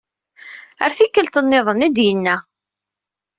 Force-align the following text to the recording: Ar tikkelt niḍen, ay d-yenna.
Ar 0.83 0.91
tikkelt 0.97 1.41
niḍen, 1.43 1.85
ay 1.85 1.91
d-yenna. 1.95 2.35